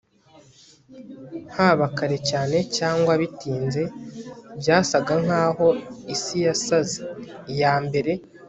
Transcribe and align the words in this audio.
haba 1.55 1.85
kare 1.97 2.17
cyane 2.29 2.57
cyangwa 2.77 3.13
bitinze. 3.21 3.81
byasaga 4.59 5.13
nkaho 5.23 5.67
isi 6.15 6.37
yasaze. 6.45 6.97
iya 7.53 7.73
mbere 7.85 8.11